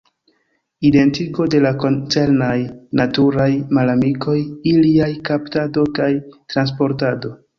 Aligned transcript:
Identigo 0.89 1.43
de 1.55 1.59
la 1.65 1.71
koncernaj 1.83 2.55
naturaj 3.01 3.47
malamikoj, 3.79 4.35
iliaj 4.73 5.11
kaptado 5.31 5.85
kaj 5.99 6.11
transportado. 6.55 7.37